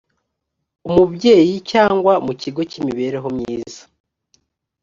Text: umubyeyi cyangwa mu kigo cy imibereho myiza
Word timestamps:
umubyeyi 0.87 1.55
cyangwa 1.71 2.13
mu 2.25 2.33
kigo 2.41 2.61
cy 2.69 2.77
imibereho 2.79 3.27
myiza 3.37 3.81